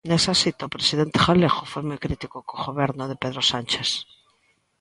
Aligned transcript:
Nesa 0.09 0.39
cita, 0.41 0.67
o 0.69 0.73
presidente 0.75 1.23
galego 1.25 1.69
foi 1.71 1.83
moi 1.85 1.99
crítico 2.05 2.37
co 2.47 2.63
Goberno 2.67 3.03
de 3.07 3.19
Pedro 3.23 3.41
Sánchez. 3.51 3.89